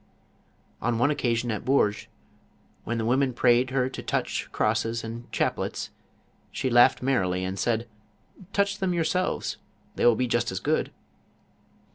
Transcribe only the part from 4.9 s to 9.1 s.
and chap lets, she laughed merrily, and said," Touch them your